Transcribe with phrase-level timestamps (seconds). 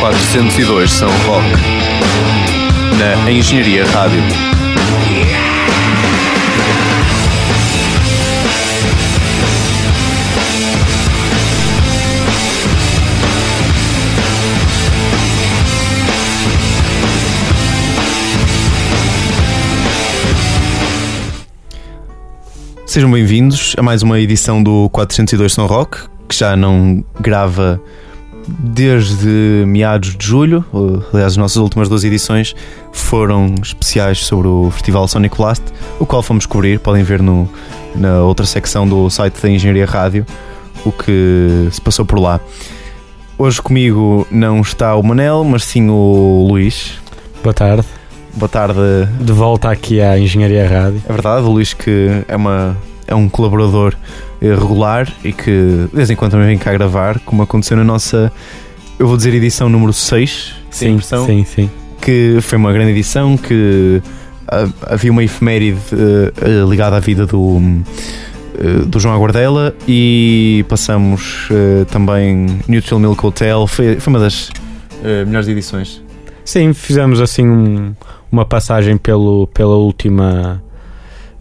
[0.00, 1.46] 402 São Roque,
[2.98, 4.22] na Engenharia Rádio.
[22.86, 27.78] Sejam bem-vindos a mais uma edição do 402 São Roque, que já não grava
[28.58, 30.64] desde meados de julho.
[31.12, 32.54] Aliás, as nossas últimas duas edições
[32.92, 35.64] foram especiais sobre o Festival Sonic Blast,
[35.98, 36.78] o qual fomos cobrir.
[36.80, 37.48] Podem ver no,
[37.94, 40.26] na outra secção do site da Engenharia Rádio
[40.84, 42.40] o que se passou por lá.
[43.38, 46.98] Hoje comigo não está o Manel, mas sim o Luís.
[47.42, 47.86] Boa tarde.
[48.34, 48.78] Boa tarde.
[49.20, 51.02] De volta aqui à Engenharia Rádio.
[51.08, 52.76] É verdade, o Luís que é, uma,
[53.10, 53.94] é um colaborador
[54.40, 55.50] eh, regular e que
[55.90, 58.32] de vez em quando também vem cá gravar, como aconteceu na nossa,
[58.98, 61.70] eu vou dizer edição número 6, sim, sim, sim.
[62.00, 67.56] que foi uma grande edição, que uh, havia uma efeméride uh, ligada à vida do,
[67.56, 71.48] uh, do João Aguardela e passamos
[71.90, 74.50] também Neutral Milk Hotel, foi, foi uma das
[75.26, 76.02] melhores edições.
[76.44, 77.94] Sim, fizemos assim um,
[78.30, 80.62] uma passagem pelo, pela última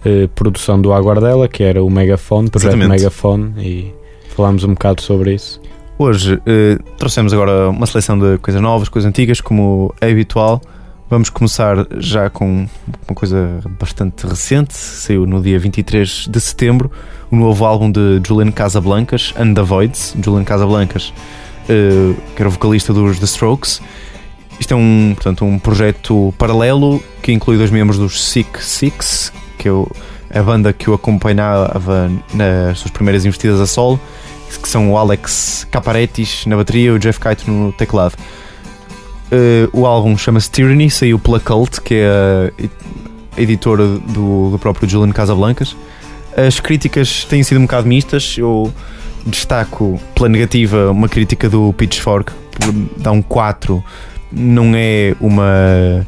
[0.06, 3.00] uh, produção do Aguardela, que era o Megafone, projeto Exatamente.
[3.00, 3.94] Megafone, e
[4.36, 5.62] falámos um bocado sobre isso.
[5.98, 10.62] Hoje uh, trouxemos agora uma seleção de coisas novas, coisas antigas, como é habitual.
[11.10, 12.68] Vamos começar já com
[13.08, 16.92] uma coisa bastante recente, saiu no dia 23 de setembro,
[17.32, 20.16] o novo álbum de Julian Casablancas, And the Voids.
[20.24, 21.12] Julian Casablancas,
[21.64, 23.82] uh, que era o vocalista dos The Strokes.
[24.60, 29.68] Isto é um, portanto, um projeto paralelo que inclui dois membros dos Sick Six, que
[29.68, 34.00] é a banda que o acompanhava nas suas primeiras investidas a solo,
[34.62, 38.16] que são o Alex Caparetis na bateria e o Jeff Kite no teclado.
[39.32, 42.52] Uh, o álbum chama-se Tyranny, saiu pela Cult, que é
[43.38, 45.76] a editora do, do próprio Julian Casablancas.
[46.36, 48.38] As críticas têm sido um bocado mistas.
[48.38, 48.74] Eu
[49.26, 53.84] destaco pela negativa uma crítica do Pitchfork, por dar um 4.
[54.32, 56.06] Não é uma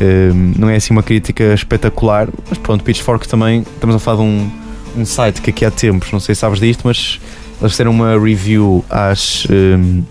[0.00, 4.22] Ehm, não é assim uma crítica espetacular, mas pronto, Pitchfork também, estamos a falar de
[4.22, 4.50] um,
[4.96, 7.20] um site que aqui há tempos, não sei se sabes disto, mas
[7.60, 10.02] eles fizeram uma review às, um, ehm,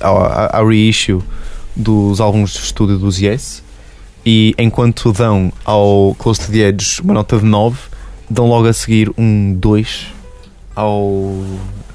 [0.00, 1.20] ao, ao reissue
[1.74, 3.64] dos álbuns de estúdio dos Yes
[4.24, 7.76] e enquanto dão ao Close to the Edge uma nota de 9,
[8.30, 10.06] dão logo a seguir um 2
[10.74, 11.42] ao,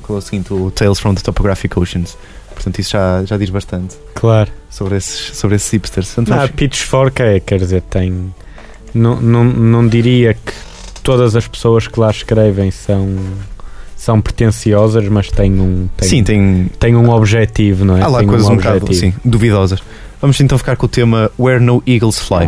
[0.07, 2.17] ao seguinte, o Tales from the Topographic Oceans.
[2.59, 3.95] Portanto, isso já, já diz bastante.
[4.13, 4.51] Claro.
[4.69, 6.13] Sobre esses, sobre esses hipsters.
[6.13, 8.33] Portanto, não, Pitchfork é, quer dizer, tem.
[8.93, 10.53] Não, não, não diria que
[11.01, 13.07] todas as pessoas que lá escrevem são
[13.95, 18.01] são pretenciosas, mas têm um têm, sim, tem, têm um objetivo, não é?
[18.01, 19.81] Há lá tem coisas um, um bocado sim, duvidosas.
[20.21, 22.47] Vamos então ficar com o tema Where No Eagles Fly.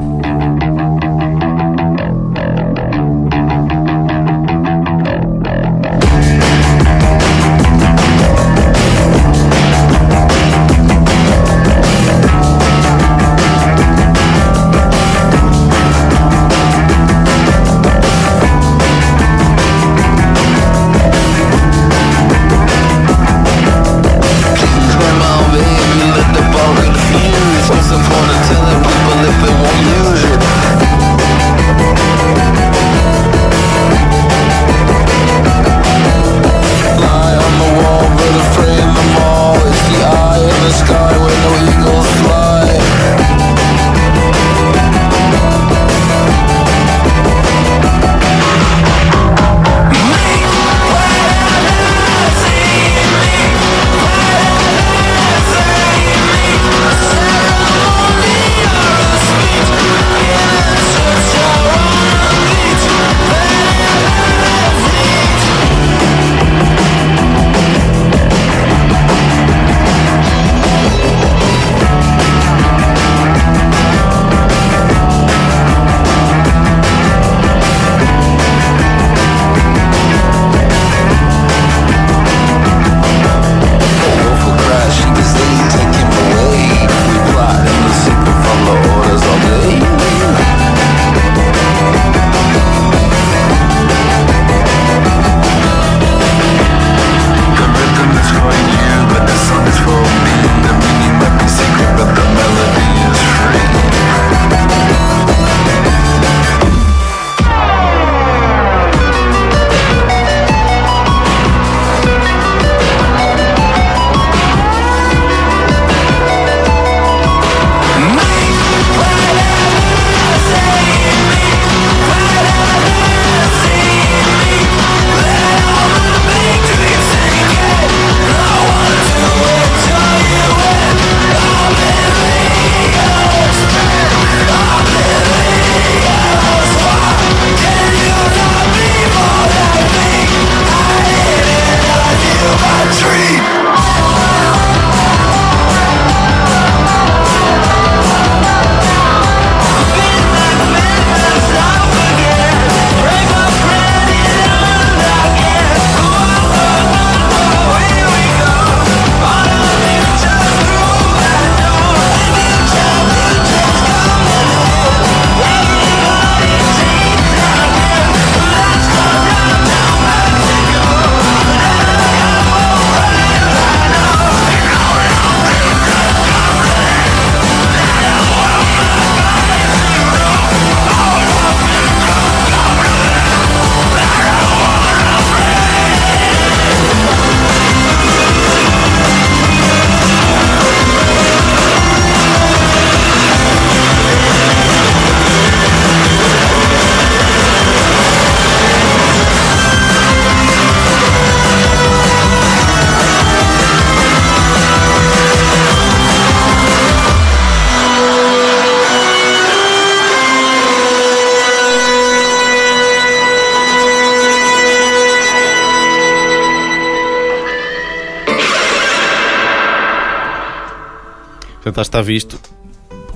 [221.61, 222.39] Portanto, está visto.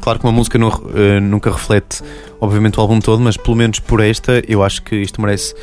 [0.01, 2.03] Claro que uma música não, uh, nunca reflete,
[2.39, 5.55] obviamente, o álbum todo, mas pelo menos por esta, eu acho que isto merece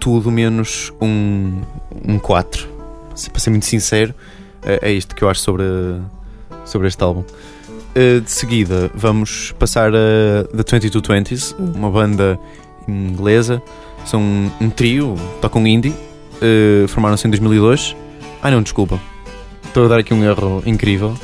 [0.00, 1.60] tudo menos um,
[2.08, 2.66] um 4.
[3.30, 4.14] Para ser muito sincero,
[4.62, 5.64] é, é isto que eu acho sobre,
[6.64, 7.20] sobre este álbum.
[7.20, 12.40] Uh, de seguida, vamos passar a The 2220s, uma banda
[12.88, 13.62] inglesa.
[14.06, 17.94] São um, um trio, tocam indie, uh, formaram-se em 2002.
[18.42, 18.98] Ai não, desculpa,
[19.64, 21.14] estou a dar aqui um erro incrível,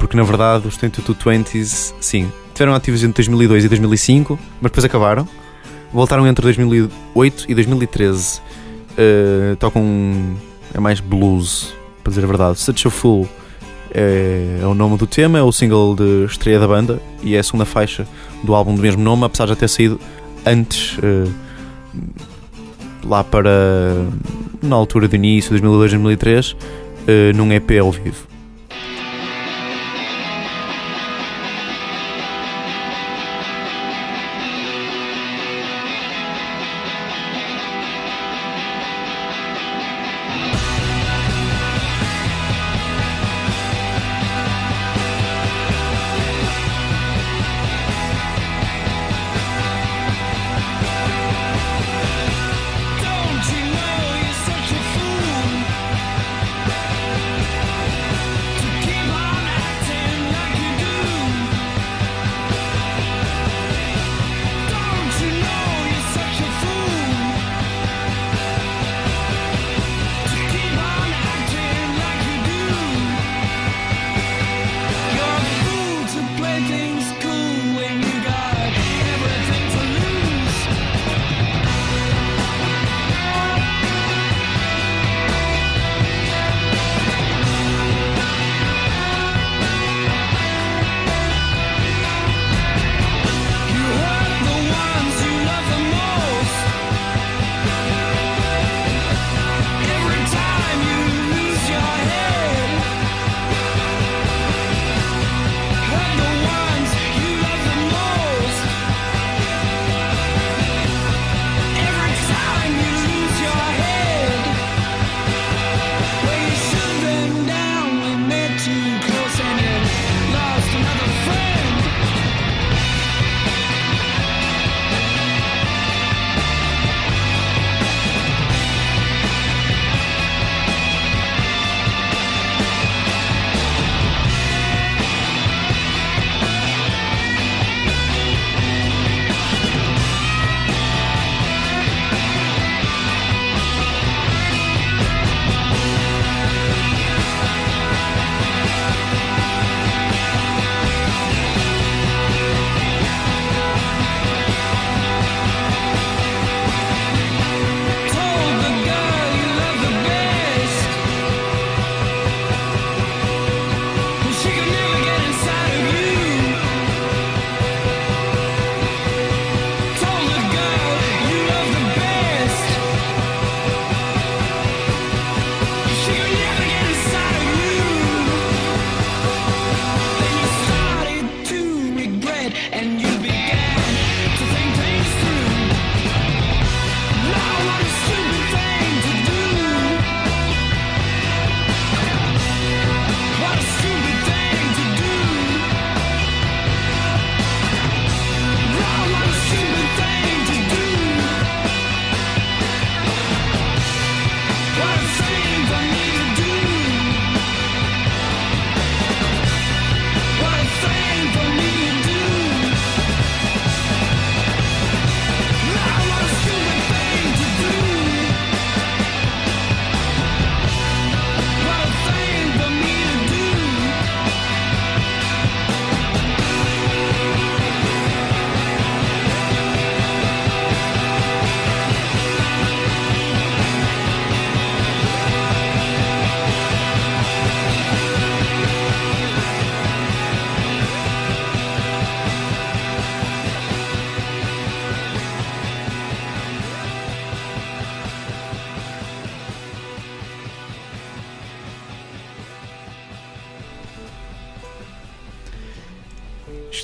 [0.00, 5.28] porque na verdade os 2220s, sim, tiveram ativos entre 2002 e 2005, mas depois acabaram.
[5.92, 8.38] Voltaram entre 2008 e 2013.
[8.38, 8.42] Uh,
[8.96, 10.36] eh, tocam.
[10.72, 12.58] é mais blues, para dizer a verdade.
[12.58, 13.28] Such a Fool
[13.92, 17.40] é, é, o nome do tema, é o single de estreia da banda e é
[17.40, 18.06] a segunda faixa
[18.42, 20.00] do álbum do mesmo nome, apesar de já ter saído
[20.46, 21.32] antes, uh,
[23.04, 23.50] lá para.
[24.62, 26.56] na altura do início, 2002, 2003, uh,
[27.36, 28.29] num EP ao vivo.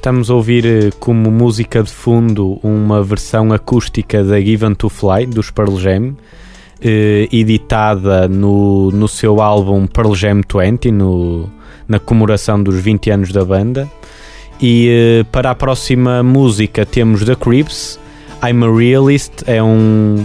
[0.06, 5.26] Estamos a ouvir eh, como música de fundo uma versão acústica da Given to Fly,
[5.26, 6.14] dos Pearl Jam.
[6.80, 11.50] eh, editada no, no seu álbum Pearl Jam 20, no,
[11.88, 13.90] na comemoração dos 20 anos da banda.
[14.60, 17.98] E eh, para a próxima música temos The Creeps,
[18.48, 20.24] I'm a Realist, é um,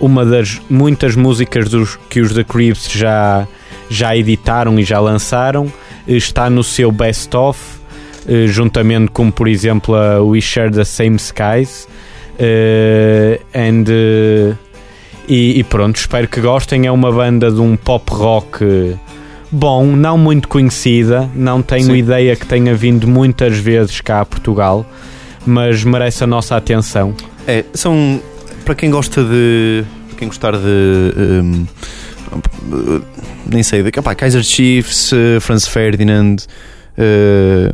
[0.00, 3.46] uma das muitas músicas dos, que os The Creeps já,
[3.88, 5.72] já editaram e já lançaram.
[6.08, 7.81] Está no seu Best Of, eh,
[8.46, 11.88] juntamente com, por exemplo, a We Share the Same Skies.
[12.32, 14.56] Uh, and, uh,
[15.28, 16.86] e, e, pronto, espero que gostem.
[16.86, 18.96] É uma banda de um pop rock
[19.50, 21.30] bom, não muito conhecida.
[21.34, 21.96] Não tenho Sim.
[21.96, 24.84] ideia que tenha vindo muitas vezes cá a Portugal,
[25.46, 27.14] mas merece a nossa atenção.
[27.46, 28.20] É, são
[28.64, 29.84] para quem gosta de.
[30.08, 31.14] Para quem gostar de.
[31.18, 31.66] Um,
[33.46, 35.10] nem sei, de, opa, Kaiser Chiefs,
[35.40, 36.36] Franz Ferdinand.
[36.96, 37.72] Uh,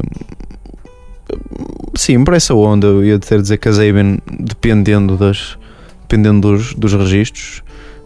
[1.98, 5.58] sim, por essa onda, eu ia ter dizer que a Zaben, dependendo, das,
[6.02, 7.62] dependendo dos, dos registros,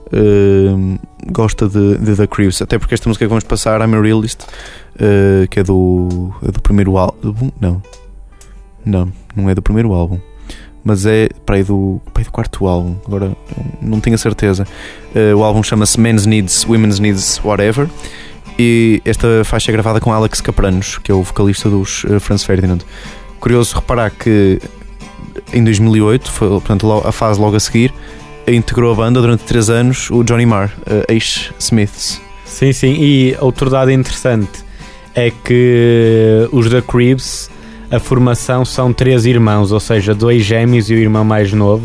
[0.08, 0.98] uh,
[1.30, 2.62] gosta de, de The Creeps.
[2.62, 6.50] Até porque esta música que vamos passar, I'm a Realist, uh, que é do, é
[6.50, 7.50] do primeiro álbum.
[7.60, 7.82] Não,
[8.84, 10.18] não, não é do primeiro álbum
[10.84, 13.36] mas é para aí do, para aí do quarto álbum, agora
[13.80, 14.66] não tenho a certeza.
[15.14, 17.88] Uh, o álbum chama-se Men's Needs, Women's Needs, Whatever.
[18.58, 22.44] E esta faixa é gravada com Alex Capranos, que é o vocalista dos uh, Franz
[22.44, 22.80] Ferdinand.
[23.42, 24.60] Curioso reparar que
[25.52, 27.92] em 2008, foi, portanto, a fase logo a seguir,
[28.46, 32.20] integrou a banda durante 3 anos o Johnny Marr, uh, ex-Smiths.
[32.44, 34.64] Sim, sim, e outro dado interessante
[35.12, 37.50] é que os The Creeps
[37.90, 41.84] a formação são três irmãos, ou seja, dois gêmeos e o irmão mais novo,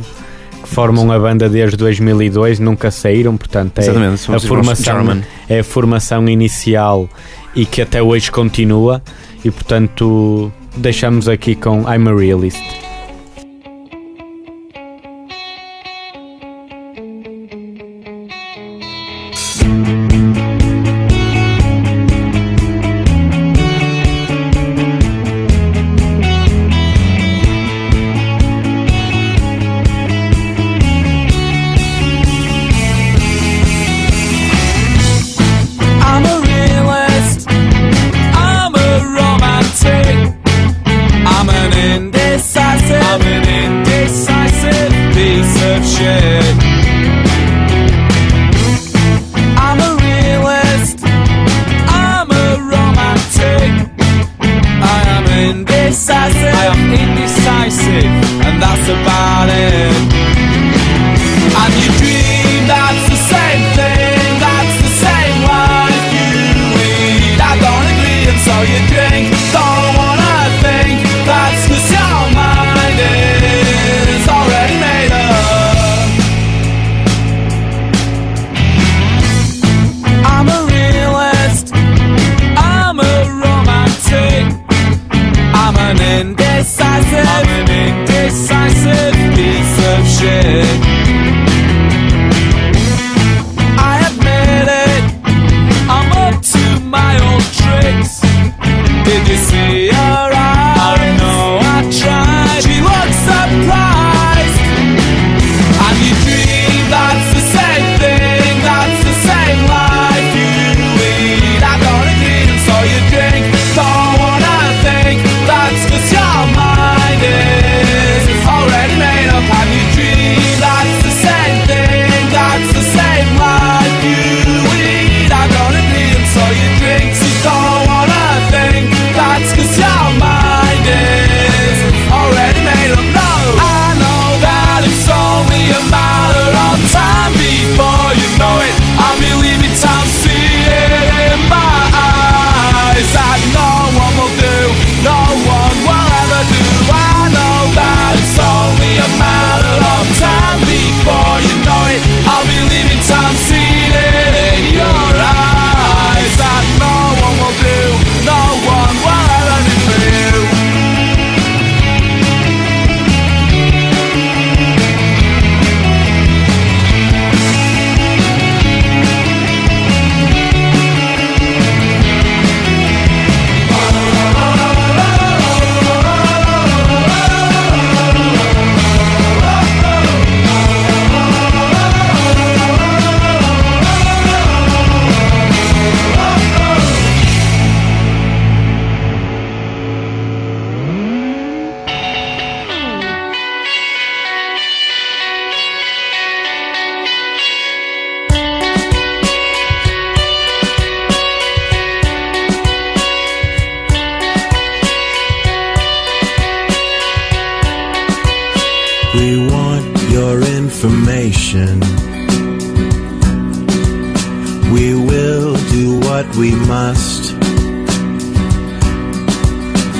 [0.62, 3.90] que formam a banda desde 2002, nunca saíram, portanto é
[4.36, 7.10] a formação, é a formação inicial
[7.56, 9.02] e que até hoje continua
[9.44, 12.87] e portanto deixamos aqui com I'm a Realist.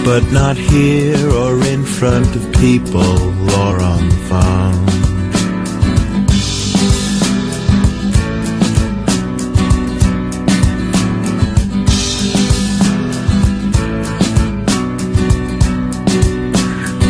[0.08, 3.20] But not here or in front of people
[3.60, 4.86] or on the phone.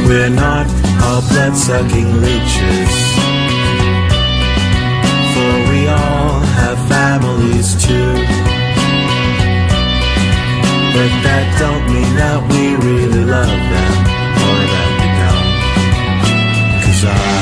[0.07, 0.65] We're not
[1.03, 2.93] all blood-sucking leeches
[5.33, 8.36] For we all have families too
[10.97, 13.93] But that don't mean that we really love them.
[14.45, 15.45] Or that we don't.
[16.81, 17.36] Cause I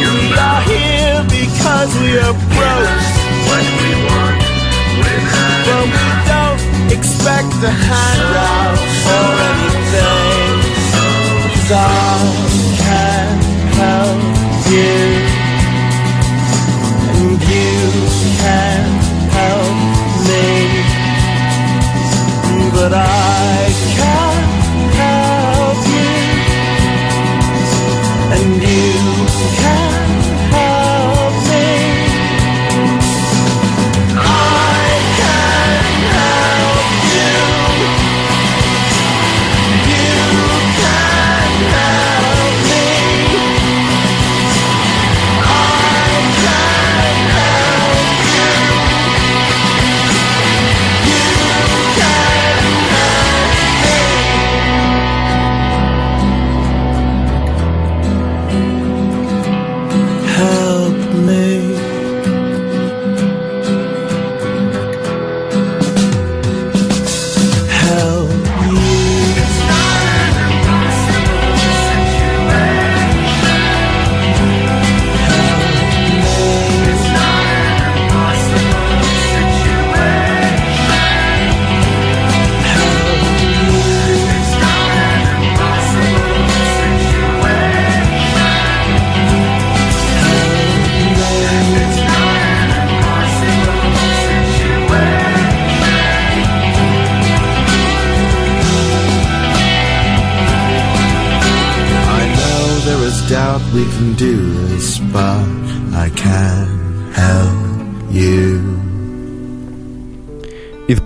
[0.03, 3.01] We are here because we are broke.
[3.47, 4.37] What we want,
[5.65, 6.61] but we don't
[6.93, 8.77] expect a handout
[9.15, 10.61] or anything.
[11.67, 12.42] 'Cause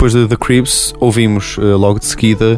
[0.07, 2.57] depois de The Cribs, ouvimos eh, logo de seguida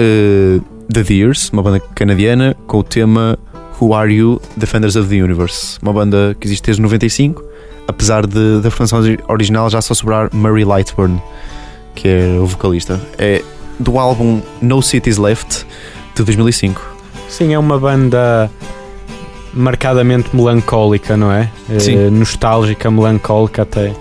[0.00, 0.58] eh,
[0.92, 3.38] The Deers, uma banda canadiana, com o tema
[3.80, 4.40] Who Are You?
[4.56, 5.78] Defenders of the Universe.
[5.80, 7.44] Uma banda que existe desde 95,
[7.86, 11.22] apesar de, da formação ori- original já só sobrar Murray Lightburn,
[11.94, 13.00] que é o vocalista.
[13.16, 13.42] É
[13.78, 15.64] do álbum No Cities Left,
[16.16, 16.82] de 2005.
[17.28, 18.50] Sim, é uma banda
[19.54, 21.48] marcadamente melancólica, não é?
[21.70, 22.10] Eh, Sim.
[22.10, 23.92] nostálgica, melancólica até.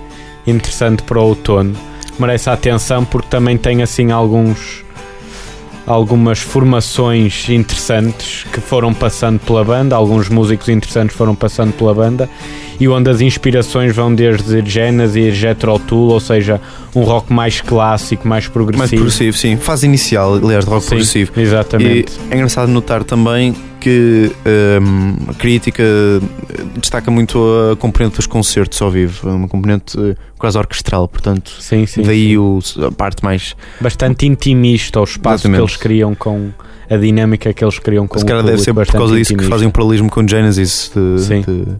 [0.48, 1.76] Interessante para o outono.
[2.20, 4.86] Merece a atenção porque também tem assim alguns
[5.88, 12.30] algumas formações interessantes que foram passando pela banda, alguns músicos interessantes foram passando pela banda
[12.78, 16.60] e onde as inspirações vão desde Genesis, Jethro Tull, ou seja,
[16.94, 18.80] um rock mais clássico, mais progressivo.
[18.80, 19.56] Mais progressivo, sim.
[19.56, 21.32] Fase inicial, aliás, de rock Sim, progressivo.
[21.38, 22.14] Exatamente.
[22.30, 23.56] E é engraçado notar também
[23.88, 24.32] que
[24.82, 25.84] hum, a crítica
[26.80, 27.40] destaca muito
[27.72, 32.02] a componente dos concertos ao vivo, é uma componente eh, quase orquestral, portanto, Sim, sim.
[32.02, 32.38] daí sim.
[32.38, 33.56] o- a parte mais.
[33.80, 35.58] bastante intimista o espaço Exatamente.
[35.60, 36.50] que eles criam com
[36.90, 39.34] a dinâmica que eles criam com Se o calhar deve ser por causa disso que
[39.36, 39.50] intimista.
[39.56, 40.92] fazem um paralelismo com Genesis.
[40.94, 41.42] De, Sim.
[41.42, 41.78] de-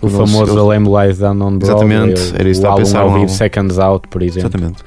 [0.00, 2.70] o eles- famoso eles- Lamb Lies Down on Broadway, Exatamente, o- era isso que o
[2.70, 3.34] a pensar, ao um vivo álbum.
[3.34, 4.48] Seconds Out, por exemplo.
[4.48, 4.82] Exatamente.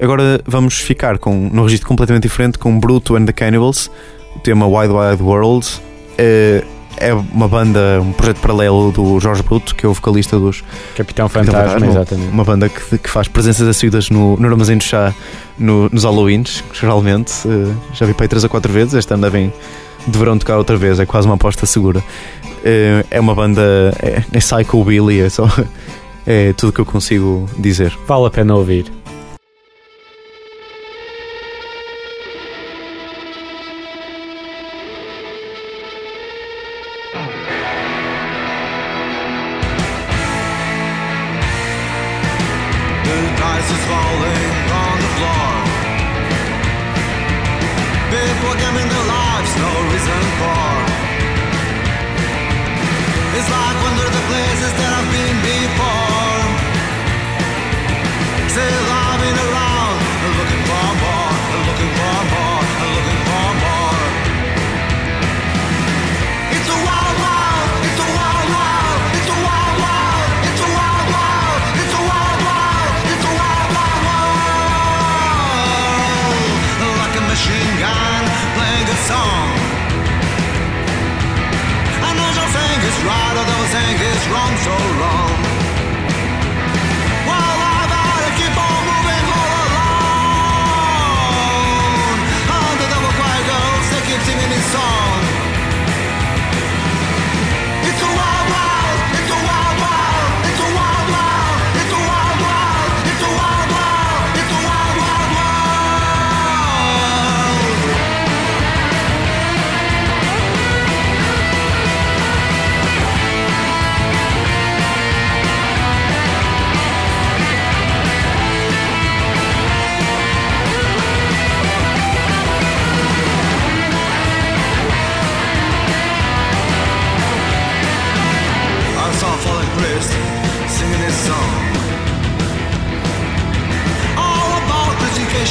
[0.00, 3.90] Agora vamos ficar com, num registro completamente diferente com Bruto and the Cannibals,
[4.36, 5.66] o tema Wide Wide World.
[6.18, 6.62] É,
[6.98, 10.62] é uma banda, um projeto paralelo do Jorge Bruto, que é o vocalista dos
[10.94, 12.30] Capitão Capitão Fantasma, Fantasma, exatamente.
[12.32, 15.12] uma banda que, que faz presenças assíduas no, no Armazém do Chá
[15.58, 17.32] no- nos Halloweens, geralmente.
[17.46, 19.52] Eh, já vi para aí 3 a 4 vezes, este ano devem,
[20.06, 22.04] deverão tocar outra vez, é quase uma aposta segura.
[22.62, 23.62] Eh, é uma banda,
[24.00, 25.48] é, é psychobilly, é só.
[26.24, 27.92] É tudo que eu consigo dizer.
[28.06, 28.84] Vale a pena ouvir.
[79.12, 79.48] Song.
[82.06, 85.32] And there's no saying it's right or no saying it's wrong, so wrong.
[88.22, 90.58] To keep on moving all alone.
[92.80, 93.42] The double choir
[93.92, 95.11] they keep singing this song.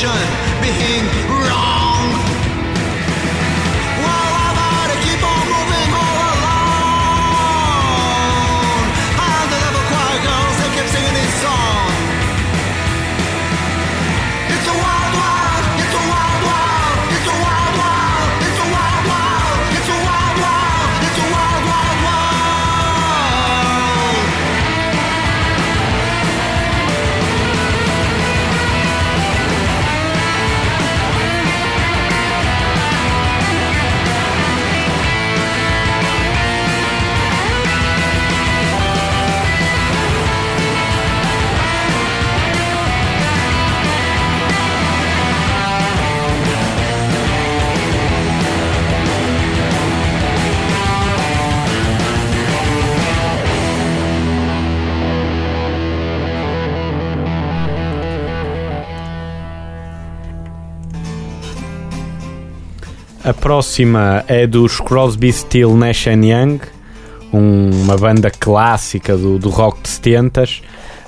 [0.03, 1.80] Being wrong.
[63.55, 66.59] Próxima é dos Crosby, Still, Nash Young,
[67.33, 70.43] um- uma banda clássica do, do rock de 70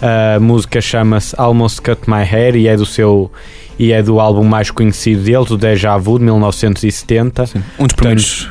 [0.02, 3.32] A música chama-se Almost Cut My Hair e é do seu
[3.80, 7.46] e é do álbum mais conhecido deles, o Deja Vu de 1970.
[7.48, 7.64] Sim.
[7.80, 8.50] Um dos primeiros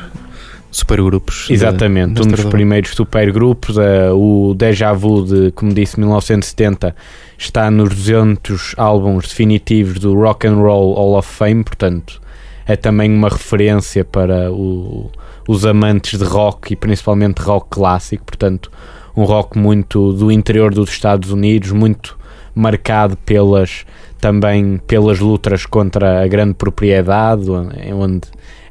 [0.71, 1.47] supergrupos.
[1.51, 3.77] Exatamente, da um dos primeiros supergrupos.
[3.77, 6.95] eh, o Deja Vu, de, como disse, 1970,
[7.37, 12.22] está nos 200 álbuns definitivos do Rock and Roll Hall of Fame, portanto,
[12.65, 15.09] é também uma referência para o-
[15.47, 18.23] os amantes de rock e principalmente rock clássico.
[18.25, 18.71] Portanto,
[19.15, 22.17] um rock muito do interior dos Estados Unidos, muito
[22.55, 23.85] marcado pelas
[24.21, 28.21] também pelas lutas contra a grande propriedade, onde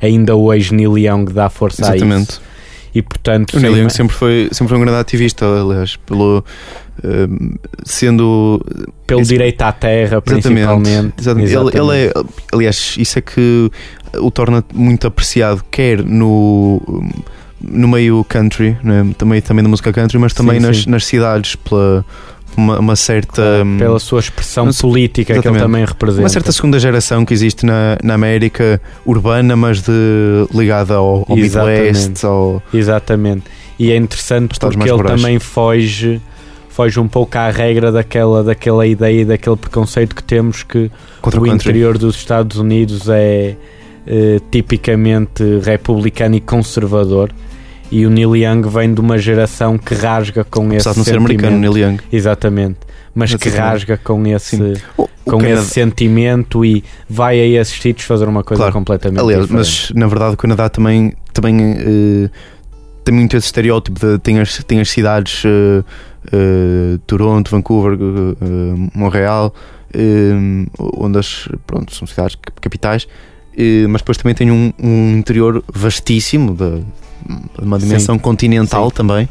[0.01, 2.41] ainda hoje Neil Young dá força a isso.
[2.95, 2.99] Exatamente.
[2.99, 6.45] E portanto, O Neil Young sempre foi, sempre foi um grande ativista, aliás, pelo,
[7.03, 8.65] ehm, sendo
[9.07, 11.15] pelo esse- direito à terra, principalmente.
[11.19, 11.55] Exatamente.
[11.55, 12.13] Ele, ele é,
[12.53, 13.71] aliás, isso é que
[14.19, 16.83] o torna muito apreciado, quer no,
[17.61, 19.07] no meio country, né?
[19.17, 20.91] também, também da música country, mas também Sim, nas, sim.
[20.91, 22.05] nas cidades, pela
[22.57, 23.43] uma, uma certa.
[23.79, 26.23] pela sua expressão Mas- política que ele também representa.
[26.23, 29.93] Uma certa segunda geração que existe na, na América urbana, mas de,
[30.55, 31.83] ligada ao, ao Exatamente.
[31.99, 33.45] Midwest, ao, Exatamente.
[33.79, 36.21] E é interessante porque ele também foge,
[36.69, 41.41] foge um pouco à regra daquela, daquela ideia e daquele preconceito que temos que contra
[41.41, 41.71] o country.
[41.71, 43.57] interior dos Estados Unidos é
[44.07, 47.31] eh, tipicamente republicano e conservador.
[47.95, 51.05] E o Neil Young vem de uma geração que rasga com esse Apesar de não
[51.05, 51.45] ser sentimento.
[51.45, 51.99] americano, Neil Young.
[52.11, 52.79] Exatamente.
[53.15, 54.75] Mas que rasga com esse, Sim.
[54.97, 58.73] Com Canadá- esse sentimento e vai a esses sítios fazer uma coisa Claro.
[58.73, 59.69] completamente Aliás, diferente.
[59.91, 62.31] mas na verdade o Canadá também, também eh,
[63.05, 65.85] tem muito esse estereótipo de tem as, tem as cidades eh,
[66.33, 67.99] eh, Toronto, Vancouver,
[68.95, 69.55] Montreal,
[70.97, 73.07] onde as pronto, são cidades cap- capitais,
[73.91, 76.83] mas depois também tem um, um interior vastíssimo, de
[77.61, 78.97] uma dimensão continental Sim.
[78.97, 79.29] também.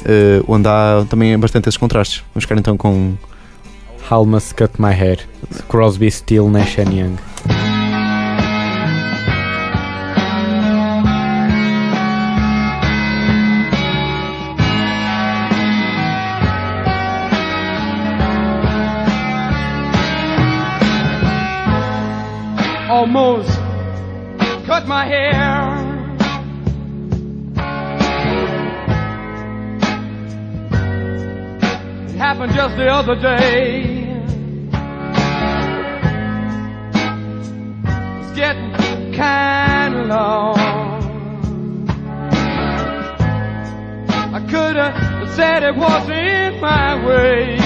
[0.00, 2.22] uh, onde há também bastante esses contrastes.
[2.34, 3.14] Vamos ficar então com
[4.10, 5.20] How Must Cut My Hair,
[5.68, 7.69] Crosby, Still, Nash Young.
[32.32, 33.80] Happened just the other day.
[38.20, 40.58] It's getting kind of long.
[44.32, 47.59] I could have said it wasn't my way,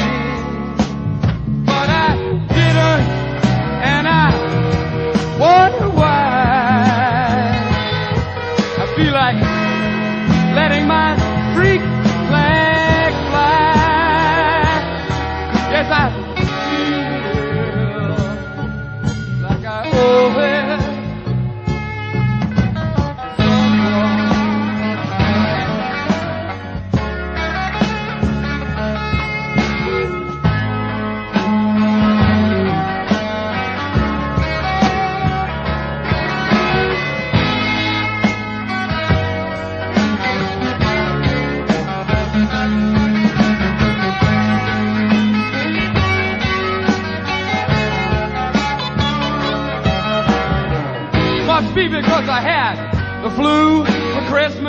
[51.85, 52.77] Be because I had
[53.23, 54.64] the flu for Christmas.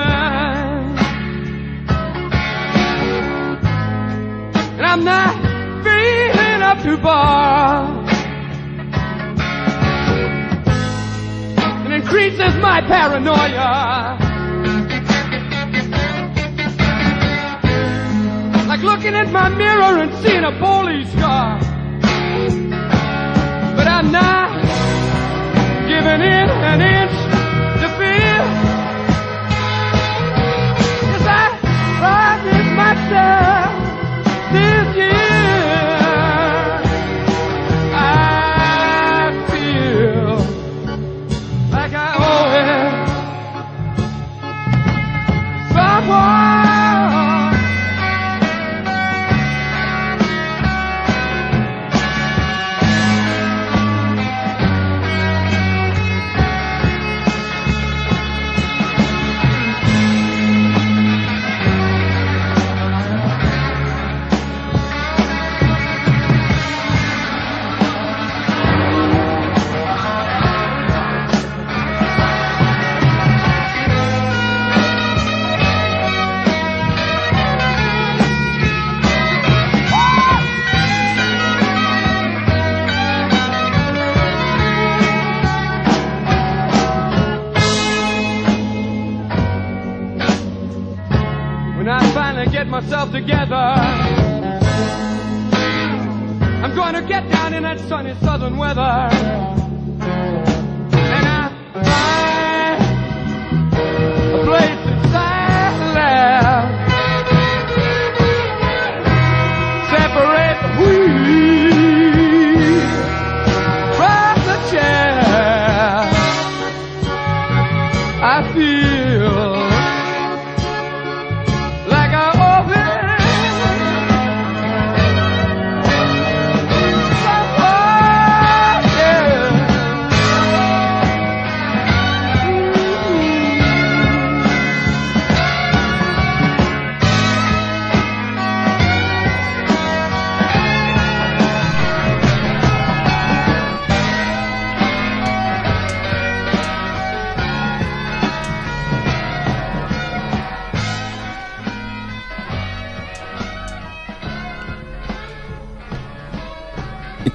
[4.75, 5.33] And I'm not
[5.85, 8.03] feeling up to bar.
[11.85, 14.17] It increases my paranoia.
[18.67, 21.59] Like looking at my mirror and seeing a police car.
[23.77, 24.44] But I'm not
[26.05, 27.17] giving in an inch
[27.81, 28.41] to fear.
[31.09, 31.49] Yes, I
[32.75, 33.64] myself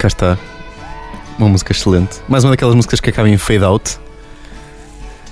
[0.01, 0.39] cá está.
[1.39, 2.21] Uma música excelente.
[2.27, 3.99] Mais uma daquelas músicas que acabam em fade out.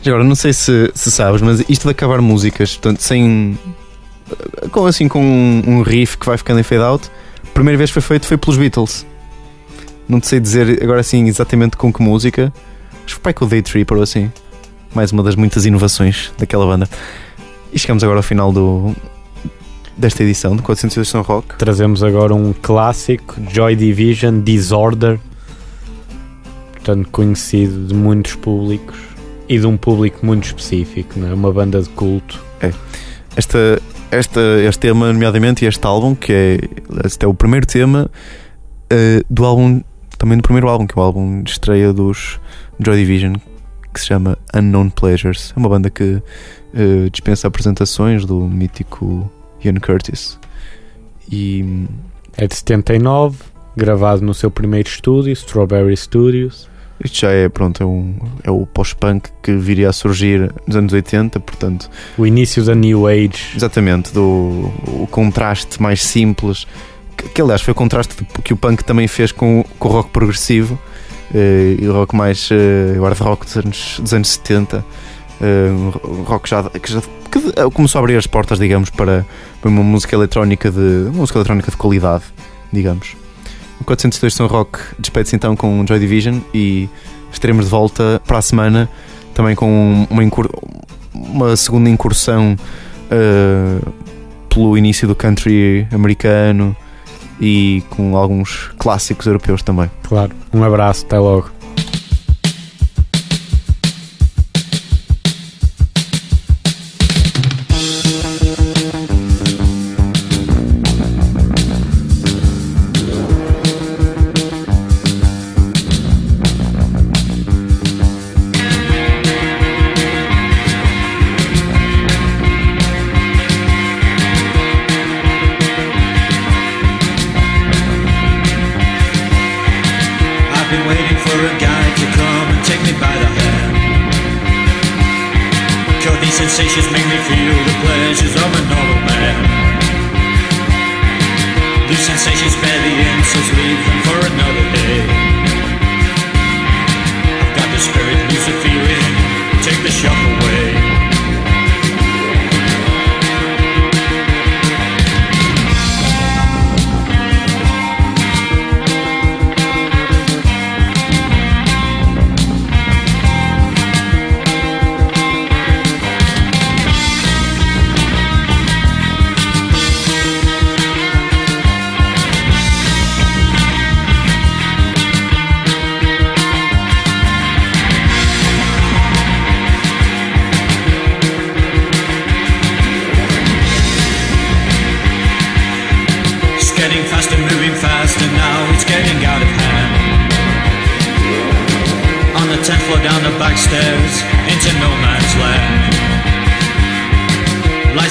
[0.02, 3.58] Já agora, não sei se, se sabes, mas isto de acabar músicas, portanto, sem.
[4.70, 7.10] Com, assim, com um, um riff que vai ficando em fade out,
[7.42, 9.06] a primeira vez que foi feito foi pelos Beatles.
[10.06, 12.52] Não te sei dizer agora assim exatamente com que música.
[13.06, 14.30] Acho que foi com o Day Tripper ou assim.
[14.94, 16.86] Mais uma das muitas inovações daquela banda.
[17.72, 18.94] E chegamos agora ao final do,
[19.98, 21.56] desta edição do 408 São Rock.
[21.58, 25.18] Trazemos agora um clássico, Joy Division, Disorder,
[26.72, 28.96] portanto conhecido de muitos públicos
[29.48, 31.34] e de um público muito específico, não é?
[31.34, 32.40] uma banda de culto.
[33.34, 33.80] Esta,
[34.10, 36.58] esta, este tema, nomeadamente, e este álbum, que é,
[37.04, 38.10] este é o primeiro tema
[38.92, 39.80] uh, do álbum,
[40.16, 42.40] também do primeiro álbum, que é o álbum de estreia dos
[42.78, 43.34] Joy Division,
[43.92, 45.52] que se chama Unknown Pleasures.
[45.56, 49.30] É uma banda que uh, dispensa apresentações do mítico
[49.64, 50.38] Ian Curtis.
[51.30, 51.86] E
[52.36, 53.36] é de 79,
[53.76, 56.68] gravado no seu primeiro estúdio, Strawberry Studios.
[57.02, 60.92] Isto já é, pronto, é, um, é o pós-punk que viria a surgir nos anos
[60.92, 61.88] 80, portanto...
[62.16, 63.54] O início da New Age.
[63.54, 66.66] Exatamente, do o contraste mais simples,
[67.16, 70.10] que, que aliás foi o contraste que o punk também fez com, com o rock
[70.10, 70.74] progressivo
[71.30, 74.84] uh, e o rock mais uh, hard rock dos anos, dos anos 70.
[75.40, 79.24] Uh, eh, rock já, que já que começou a abrir as portas, digamos, para,
[79.60, 82.24] para uma música eletrónica de música eletrónica de qualidade,
[82.72, 83.16] digamos.
[83.80, 86.88] O 402 São Rock despede-se então com Joy Division e
[87.32, 88.88] estaremos de volta para a semana
[89.34, 90.22] também com uma,
[91.14, 93.92] uma segunda incursão uh,
[94.48, 96.76] pelo início do country americano
[97.40, 99.88] e com alguns clássicos europeus também.
[100.02, 100.32] Claro.
[100.52, 101.57] Um abraço, até logo.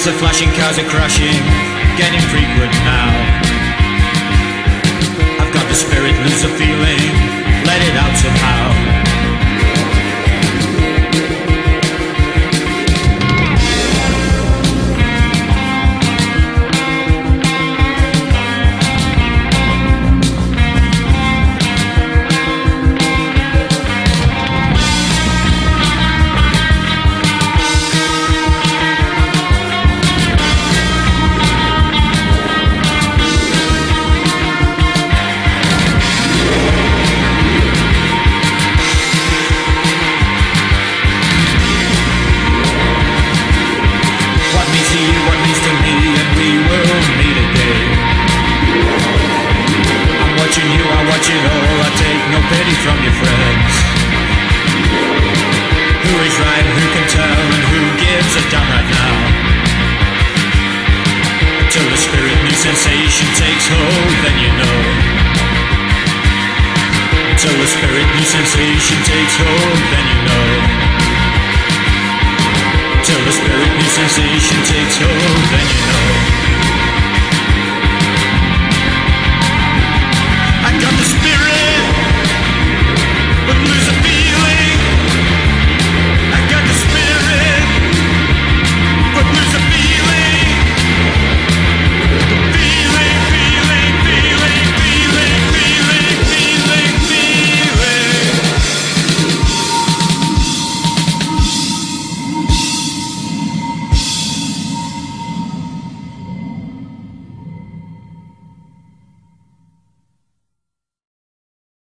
[0.08, 1.36] are flashing, cars are crashing,
[1.98, 3.10] getting frequent now.
[5.38, 7.12] I've got the spirit, lose a feeling,
[7.66, 8.97] let it out somehow.